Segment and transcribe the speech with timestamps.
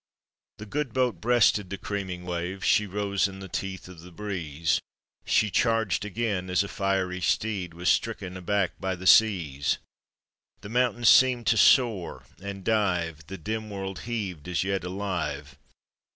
[0.57, 4.81] The good boat breasted the creaming waves, She rose in the teeth of the breeze,
[5.27, 9.77] She charged again as a fiery fteed When stricken aback by the seas.
[10.61, 15.55] The mountains seemed to soar and dive; The dim world heaved as yet alive.